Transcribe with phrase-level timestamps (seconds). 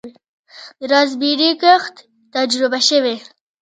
[0.79, 1.95] د راسبیري کښت
[2.33, 3.17] تجربه شوی؟